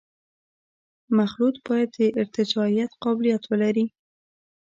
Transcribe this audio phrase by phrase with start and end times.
[1.17, 3.85] مخلوط باید د ارتجاعیت قابلیت ولري